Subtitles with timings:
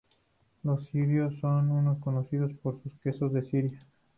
[0.63, 3.79] Los sirios son muy conocidos por sus Quesos de Siria.